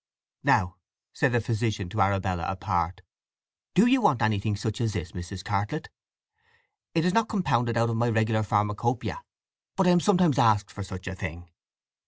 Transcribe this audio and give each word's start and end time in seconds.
"Now," 0.43 0.77
said 1.13 1.31
the 1.31 1.39
physician 1.39 1.87
to 1.89 2.01
Arabella, 2.01 2.43
apart; 2.47 3.01
"do 3.75 3.85
you 3.85 4.01
want 4.01 4.23
anything 4.23 4.55
such 4.55 4.81
as 4.81 4.93
this, 4.93 5.11
Mrs. 5.11 5.43
Cartlett? 5.45 5.89
It 6.95 7.05
is 7.05 7.13
not 7.13 7.29
compounded 7.29 7.77
out 7.77 7.91
of 7.91 7.97
my 7.97 8.09
regular 8.09 8.41
pharmacopœia, 8.41 9.19
but 9.75 9.85
I 9.85 9.91
am 9.91 9.99
sometimes 9.99 10.39
asked 10.39 10.71
for 10.71 10.81
such 10.81 11.05
a 11.05 11.13
thing." 11.13 11.51